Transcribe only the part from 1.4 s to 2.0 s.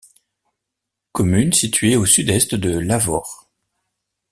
située